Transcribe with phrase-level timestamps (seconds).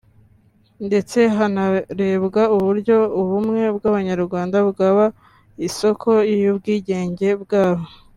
[0.87, 5.05] ndetse hanarebwa uburyo ubumwe bw’Abanyarwanda bwaba
[5.67, 6.09] isoko
[6.41, 7.85] y’ubwigenge bwabo